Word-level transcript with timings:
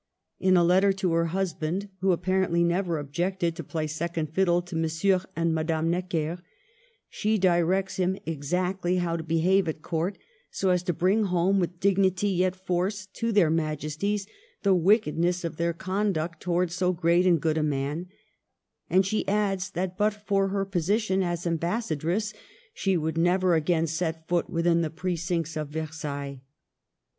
In 0.39 0.57
a 0.57 0.63
letter 0.63 0.91
to 0.93 1.13
her 1.13 1.25
husband 1.27 1.87
(who 1.99 2.11
apparently 2.11 2.63
never 2.63 2.97
objected 2.97 3.55
to 3.55 3.63
play 3.63 3.85
second 3.85 4.31
fiddle 4.33 4.63
to 4.63 4.75
M. 4.75 5.21
and 5.35 5.53
Madame 5.53 5.91
Necker) 5.91 6.41
she 7.07 7.37
directs 7.37 7.97
him 7.97 8.17
exactly 8.25 8.95
how 8.97 9.15
to 9.15 9.21
behave 9.21 9.67
at 9.67 9.83
Court, 9.83 10.17
so 10.49 10.71
as 10.71 10.81
to 10.81 10.91
bring 10.93 11.25
home 11.25 11.59
with 11.59 11.79
dig 11.79 11.97
nity, 11.99 12.35
yet 12.35 12.55
force, 12.55 13.05
to 13.13 13.31
their 13.31 13.51
Majesties 13.51 14.25
the 14.63 14.73
wickedness 14.73 15.43
of 15.43 15.57
their 15.57 15.71
conduct 15.71 16.41
towards 16.41 16.73
so 16.73 16.93
great 16.93 17.27
and 17.27 17.39
good 17.39 17.59
a 17.59 17.61
man; 17.61 18.07
and 18.89 19.05
she 19.05 19.27
adds 19.27 19.69
that 19.69 19.99
but 19.99 20.15
for 20.15 20.47
her 20.47 20.65
position 20.65 21.21
as 21.21 21.45
Am 21.45 21.57
bassadress 21.59 22.33
she 22.73 22.97
would 22.97 23.19
never 23.19 23.53
again 23.53 23.85
set 23.85 24.27
foot 24.27 24.49
within 24.49 24.81
the 24.81 24.89
precincts 24.89 25.55
of 25.55 25.67
Versailles. 25.69 26.41